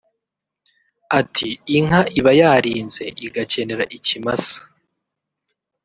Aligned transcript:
Ati 1.19 1.49
“Inka 1.77 1.99
iba 2.19 2.31
yarinze 2.39 3.03
igakenera 3.25 3.83
ikimasa 3.97 4.57